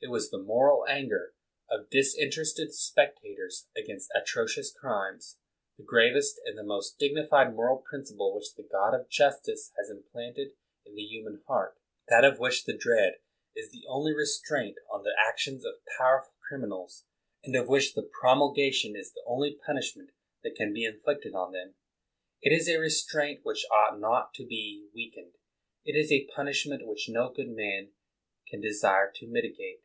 [0.00, 1.34] It was the moral anger
[1.68, 5.38] of disinterested spectators against atrocious crimes,
[5.76, 9.72] the gravest and the most dig nified moral principle which the God of jus tice
[9.76, 10.52] has implanted
[10.86, 13.18] in the human heart; that of which the dread
[13.56, 17.04] is the only restraint on the actions of powerful criminals,
[17.42, 20.12] and of which the promulgation is the only punishment
[20.44, 21.74] than can be inflicted on them.
[22.40, 25.34] It is a resti'aint which ought not to be weakened.
[25.84, 27.90] It is a punishment which no good man
[28.46, 29.82] can desire to mitigate.